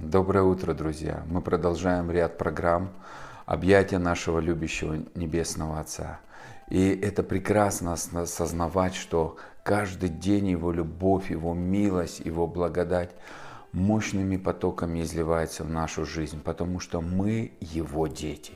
[0.00, 1.24] Доброе утро, друзья!
[1.26, 2.92] Мы продолжаем ряд программ
[3.46, 6.20] объятия нашего любящего Небесного Отца.
[6.68, 13.10] И это прекрасно осознавать, что каждый день Его любовь, Его милость, Его благодать
[13.72, 18.52] мощными потоками изливается в нашу жизнь, потому что мы Его дети,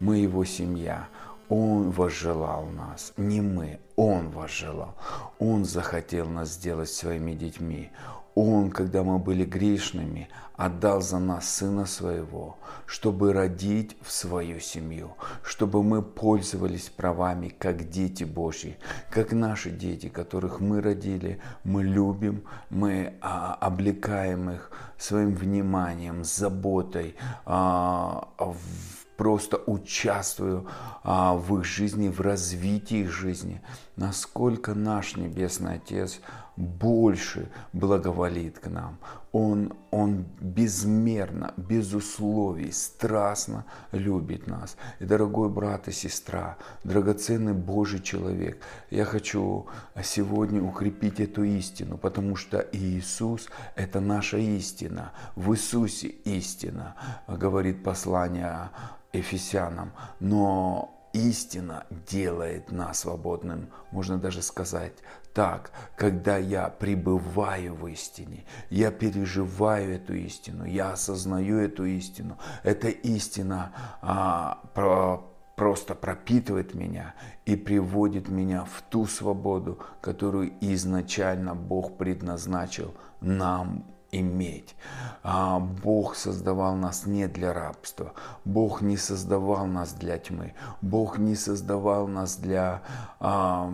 [0.00, 1.08] мы Его семья.
[1.50, 4.94] Он возжелал нас, не мы, Он возжелал.
[5.38, 7.90] Он захотел нас сделать своими детьми.
[8.36, 15.14] Он, когда мы были грешными, отдал за нас Сына Своего, чтобы родить в свою семью,
[15.42, 18.76] чтобы мы пользовались правами, как дети Божьи,
[19.10, 27.16] как наши дети, которых мы родили, мы любим, мы а, облекаем их своим вниманием, заботой,
[27.46, 30.66] а, в просто участвую
[31.02, 33.62] а, в их жизни, в развитии их жизни.
[33.96, 36.20] Насколько наш Небесный Отец
[36.56, 38.98] больше благоволит к нам.
[39.32, 44.76] Он, он безмерно, без условий, страстно любит нас.
[44.98, 49.66] И, дорогой брат и сестра, драгоценный Божий человек, я хочу
[50.02, 55.12] сегодня укрепить эту истину, потому что Иисус– это наша истина.
[55.34, 56.94] В Иисусе истина,
[57.28, 58.70] говорит послание
[59.12, 59.92] Ефесянам.
[60.20, 63.70] Но истина делает нас свободным.
[63.90, 64.94] Можно даже сказать
[65.36, 72.38] так, когда я пребываю в истине, я переживаю эту истину, я осознаю эту истину.
[72.62, 77.14] Эта истина а, про, просто пропитывает меня
[77.44, 84.74] и приводит меня в ту свободу, которую изначально Бог предназначил нам иметь.
[85.22, 88.14] А Бог создавал нас не для рабства.
[88.46, 90.54] Бог не создавал нас для тьмы.
[90.80, 92.80] Бог не создавал нас для
[93.20, 93.70] а,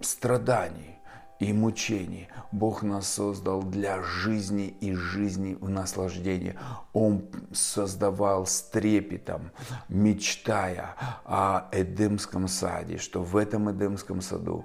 [0.00, 0.94] страданий
[1.40, 2.28] и мучений.
[2.52, 6.56] Бог нас создал для жизни и жизни в наслаждении.
[6.92, 9.50] Он создавал с трепетом,
[9.88, 14.64] мечтая о Эдемском саде, что в этом Эдемском саду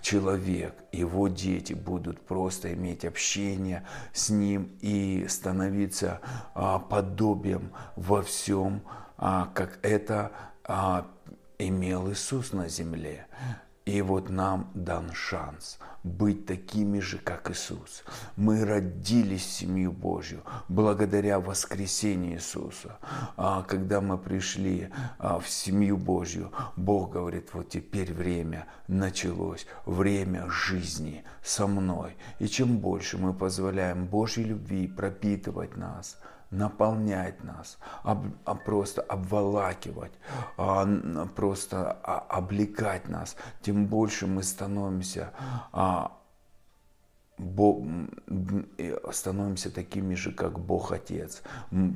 [0.00, 6.20] человек, его дети будут просто иметь общение с ним и становиться
[6.54, 8.82] а, подобием во всем,
[9.16, 10.32] а, как это
[10.64, 11.06] а,
[11.58, 13.26] имел Иисус на земле.
[13.90, 18.04] И вот нам дан шанс быть такими же, как Иисус.
[18.36, 22.98] Мы родились в семью Божью благодаря воскресению Иисуса.
[23.36, 30.48] А когда мы пришли а, в семью Божью, Бог говорит, вот теперь время началось, время
[30.48, 32.16] жизни со мной.
[32.38, 36.16] И чем больше мы позволяем Божьей любви пропитывать нас–
[36.50, 40.12] наполнять нас, об, а просто обволакивать,
[40.56, 40.86] а,
[41.36, 45.32] просто а, облекать нас, тем больше мы становимся
[45.72, 46.20] а,
[47.40, 47.86] Бог,
[49.12, 51.42] становимся такими же, как Бог Отец.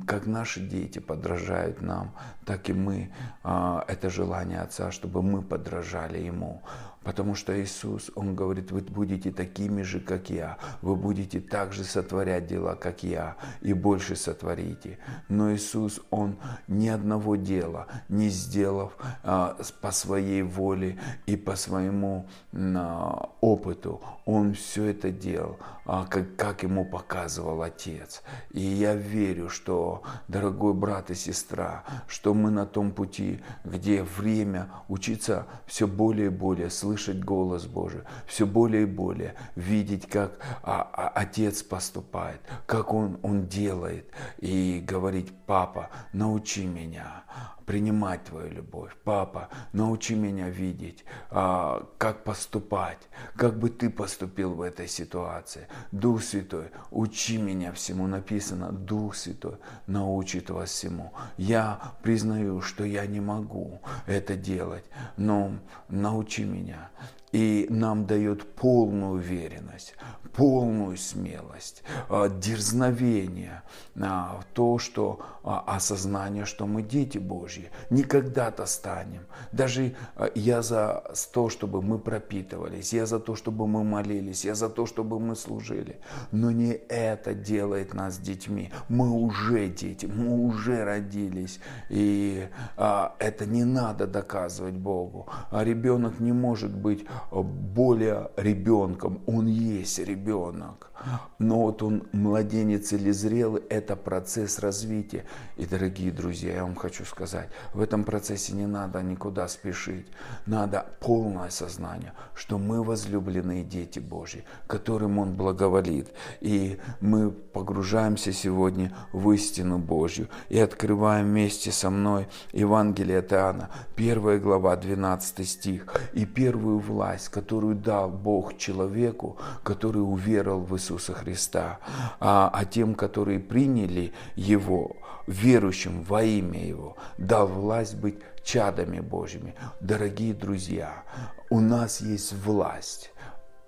[0.07, 2.15] Как наши дети подражают нам,
[2.45, 3.13] так и мы.
[3.43, 6.63] А, это желание Отца, чтобы мы подражали Ему.
[7.05, 10.57] Потому что Иисус, Он говорит, вы будете такими же, как я.
[10.81, 14.97] Вы будете также сотворять дела, как я, и больше сотворите.
[15.29, 22.27] Но Иисус, Он ни одного дела не сделав а, по своей воле и по своему
[22.53, 24.01] а, опыту.
[24.25, 28.23] Он все это делал, а, как, как Ему показывал Отец.
[28.49, 34.69] И я верю, что, дорогой брат и сестра, что мы на том пути, где время
[34.87, 40.39] учиться все более и более слышать слышать голос Божий, все более и более видеть, как
[40.63, 47.23] а, а, Отец поступает, как Он, он делает, и говорить, папа, научи меня
[47.65, 48.95] принимать Твою любовь.
[49.03, 52.99] Папа, научи меня видеть, а, как поступать,
[53.35, 55.67] как бы Ты поступил в этой ситуации.
[55.91, 58.07] Дух Святой, учи меня всему.
[58.07, 61.13] Написано, Дух Святой научит вас всему.
[61.37, 64.85] Я признаю, что я не могу это делать,
[65.17, 65.51] но
[65.89, 66.89] научи меня
[67.35, 69.95] и нам дает полную уверенность,
[70.33, 73.61] полную смелость, а, дерзновение,
[73.99, 77.54] а, то, что осознание, что мы дети Божьи,
[77.89, 79.21] не когда-то станем.
[79.51, 79.95] Даже
[80.35, 81.03] я за
[81.33, 85.35] то, чтобы мы пропитывались, я за то, чтобы мы молились, я за то, чтобы мы
[85.35, 85.99] служили.
[86.31, 88.71] Но не это делает нас детьми.
[88.89, 91.59] Мы уже дети, мы уже родились.
[91.89, 92.47] И
[92.77, 95.27] это не надо доказывать Богу.
[95.51, 100.91] А ребенок не может быть более ребенком, он есть ребенок.
[101.39, 105.25] Но вот он младенец или зрелый, это процесс развития.
[105.57, 110.07] И, дорогие друзья, я вам хочу сказать, в этом процессе не надо никуда спешить.
[110.45, 116.11] Надо полное сознание, что мы возлюбленные дети Божьи, которым Он благоволит.
[116.41, 123.69] И мы погружаемся сегодня в истину Божью и открываем вместе со мной Евангелие от Иоанна,
[123.95, 125.85] 1 глава, 12 стих.
[126.13, 131.79] И первую власть, которую дал Бог человеку, который уверовал в Иисуса Христа,
[132.19, 134.95] а, а тем, которые приняли Его,
[135.27, 139.55] верующим во имя Его, дал власть быть чадами Божьими.
[139.81, 141.03] Дорогие друзья,
[141.49, 143.11] у нас есть власть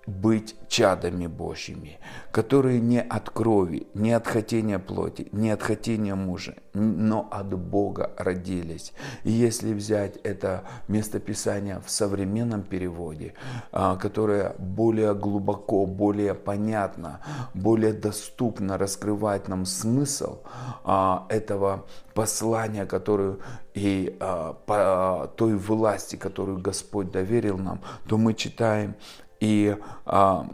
[0.08, 1.98] быть чадами Божьими,
[2.32, 8.12] которые не от крови, не от хотения плоти, не от хотения мужа, но от Бога
[8.16, 8.94] родились.
[9.24, 13.34] И если взять это местописание в современном переводе,
[13.70, 17.20] а, которое более глубоко, более понятно,
[17.52, 20.38] более доступно раскрывает нам смысл
[20.84, 21.84] а, этого
[22.14, 23.36] послания, которое
[23.74, 28.94] и а, по той власти, которую Господь доверил нам, то мы читаем
[29.40, 30.48] и а,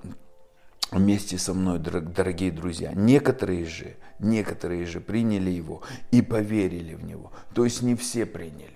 [0.91, 7.33] вместе со мной, дорогие друзья, некоторые же, некоторые же приняли его и поверили в него.
[7.55, 8.71] То есть не все приняли.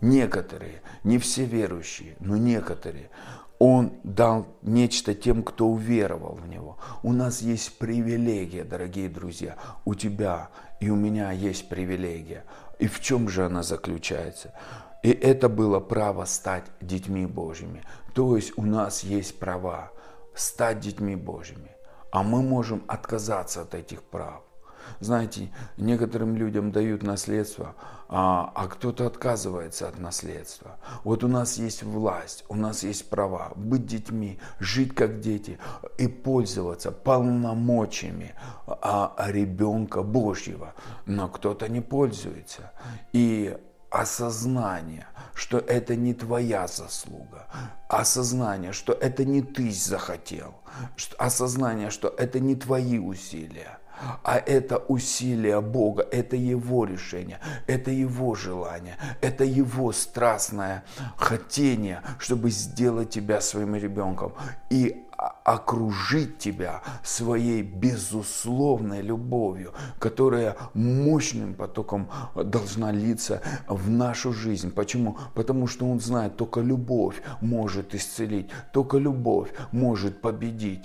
[0.00, 3.08] Некоторые, не все верующие, но некоторые.
[3.58, 6.76] Он дал нечто тем, кто уверовал в Него.
[7.02, 9.56] У нас есть привилегия, дорогие друзья.
[9.84, 10.50] У тебя
[10.80, 12.44] и у меня есть привилегия.
[12.78, 14.52] И в чем же она заключается?
[15.04, 17.82] И это было право стать детьми Божьими.
[18.14, 19.92] То есть у нас есть права
[20.34, 21.72] стать детьми Божьими,
[22.10, 24.40] а мы можем отказаться от этих прав.
[25.00, 27.74] Знаете, некоторым людям дают наследство,
[28.08, 30.76] а, а кто-то отказывается от наследства.
[31.04, 35.58] Вот у нас есть власть, у нас есть права быть детьми, жить как дети
[35.98, 38.34] и пользоваться полномочиями
[38.66, 40.72] а, ребенка Божьего.
[41.04, 42.72] Но кто-то не пользуется.
[43.12, 43.58] И
[44.04, 47.46] осознание, что это не твоя заслуга,
[47.88, 50.54] осознание, что это не ты захотел,
[51.18, 53.78] осознание, что это не твои усилия,
[54.22, 60.84] а это усилие Бога, это Его решение, это Его желание, это Его страстное
[61.16, 64.34] хотение, чтобы сделать тебя своим ребенком.
[64.70, 65.06] И
[65.44, 74.72] окружить тебя своей безусловной любовью, которая мощным потоком должна литься в нашу жизнь.
[74.72, 75.18] Почему?
[75.34, 80.84] Потому что он знает, только любовь может исцелить, только любовь может победить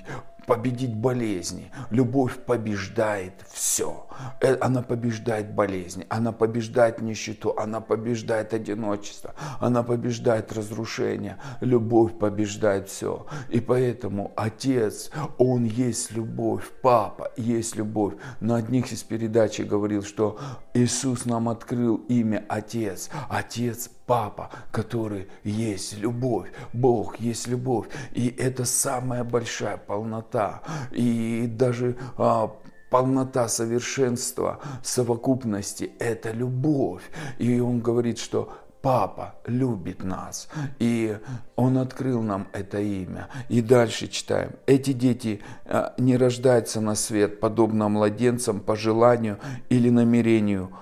[0.50, 1.72] победить болезни.
[1.92, 4.07] Любовь побеждает все.
[4.42, 11.38] Э, она побеждает болезни, она побеждает нищету, она побеждает одиночество, она побеждает разрушение.
[11.62, 13.28] Любовь побеждает все.
[13.50, 18.16] И поэтому Отец, Он есть любовь, Папа есть любовь.
[18.40, 20.40] На одних из передач говорил, что
[20.74, 23.10] Иисус нам открыл имя Отец.
[23.30, 26.50] Отец Папа, который есть любовь.
[26.73, 27.89] Бог есть любовь.
[28.11, 30.63] И это самая большая полнота.
[30.89, 32.51] И даже а,
[32.89, 37.03] полнота совершенства совокупности– это любовь.
[37.38, 38.51] И он говорит, что
[38.81, 40.50] Папа любит нас.
[40.79, 41.15] И
[41.56, 43.27] Он открыл нам это имя.
[43.47, 44.53] И дальше читаем.
[44.65, 49.38] Эти дети а, не рождаются на свет, подобно младенцам по желанию
[49.69, 50.71] или намерению–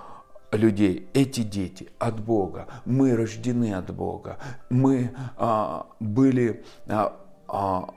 [0.51, 1.09] людей.
[1.13, 2.67] Эти дети от Бога.
[2.85, 4.37] Мы рождены от Бога.
[4.69, 7.17] Мы а, были а,
[7.47, 7.93] а,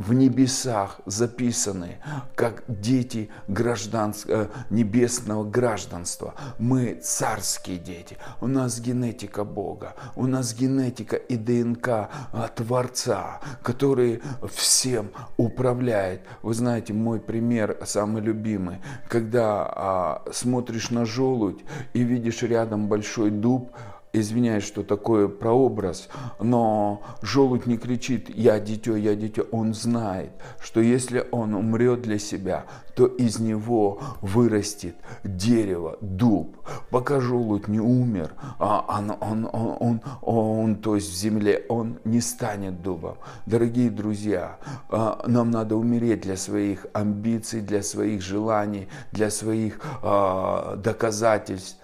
[0.00, 1.98] в небесах записаны
[2.34, 6.34] как дети гражданского, э, небесного гражданства.
[6.58, 8.16] Мы царские дети.
[8.40, 9.94] У нас генетика Бога.
[10.16, 16.22] У нас генетика и ДНК э, Творца, который всем управляет.
[16.40, 18.78] Вы знаете, мой пример самый любимый.
[19.06, 23.70] Когда а, смотришь на желудь и видишь рядом большой дуб,
[24.12, 26.08] извиняюсь, что такое прообраз,
[26.40, 29.46] но желудь не кричит «я дитё, я дитё».
[29.52, 36.56] Он знает, что если он умрет для себя, то из него вырастет дерево, дуб.
[36.90, 41.98] Пока желудь не умер, а он, он, он, он, он, то есть в земле, он
[42.04, 43.16] не станет дубом.
[43.46, 50.76] Дорогие друзья, а, нам надо умереть для своих амбиций, для своих желаний, для своих а,
[50.76, 51.76] доказательств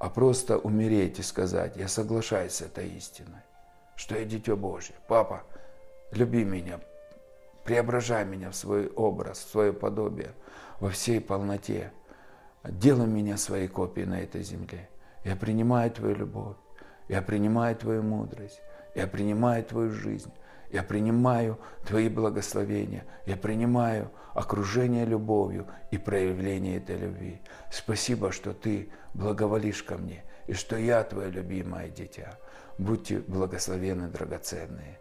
[0.00, 3.42] а просто умереть и сказать, я соглашаюсь с этой истиной,
[3.96, 4.94] что я дитё Божье.
[5.06, 5.42] Папа,
[6.10, 6.80] люби меня,
[7.64, 10.30] преображай меня в свой образ, в свое подобие,
[10.80, 11.92] во всей полноте.
[12.64, 14.88] Делай меня своей копией на этой земле.
[15.22, 16.56] Я принимаю Твою любовь,
[17.08, 18.62] я принимаю Твою мудрость,
[18.94, 20.32] я принимаю Твою жизнь,
[20.70, 23.04] Я принимаю Твои благословения.
[23.26, 27.40] Я принимаю окружение любовью и проявление этой любви.
[27.70, 32.38] Спасибо, что Ты благоволишь ко мне и что я Твое любимое дитя.
[32.78, 34.98] Будьте благословенны, драгоценные.